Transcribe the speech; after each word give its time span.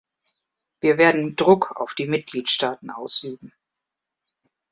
Wir 0.79 0.97
werden 0.97 1.35
Druck 1.35 1.79
auf 1.79 1.93
die 1.93 2.07
Mitgliedstaaten 2.07 2.89
ausüben. 2.89 3.53